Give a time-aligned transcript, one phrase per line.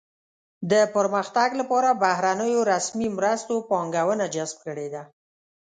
[0.71, 5.03] د پرمختګ لپاره بهرنیو رسمي مرستو پانګونه جذب کړې ده.